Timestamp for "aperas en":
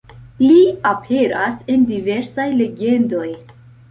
0.91-1.85